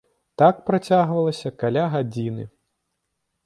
[0.41, 2.43] Так працягвалася каля гадзіны.